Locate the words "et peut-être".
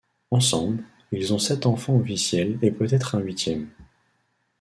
2.63-3.13